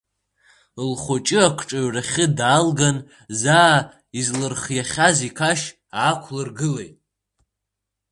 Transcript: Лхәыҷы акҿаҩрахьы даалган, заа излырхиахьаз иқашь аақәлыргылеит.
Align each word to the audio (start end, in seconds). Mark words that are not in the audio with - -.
Лхәыҷы 0.89 1.39
акҿаҩрахьы 1.47 2.25
даалган, 2.37 2.97
заа 3.41 3.79
излырхиахьаз 4.19 5.17
иқашь 5.27 5.65
аақәлыргылеит. 6.01 6.95